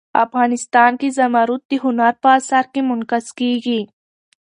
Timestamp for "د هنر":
1.69-2.13